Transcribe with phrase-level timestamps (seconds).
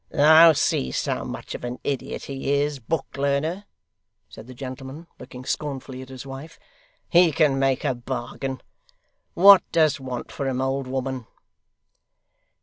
[0.09, 3.65] 'Thou seest how much of an idiot he is, book learner,'
[4.29, 6.57] said the gentleman, looking scornfully at his wife.
[7.09, 8.61] 'He can make a bargain.
[9.35, 11.27] What dost want for him, old woman?